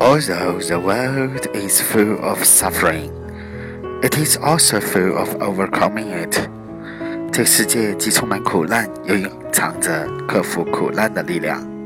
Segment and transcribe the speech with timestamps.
[0.00, 3.10] Although the world is full of suffering,
[4.02, 6.48] it is also full of overcoming it.
[7.32, 11.77] 这世界既充满苦难，又隐藏着克服苦难的力量。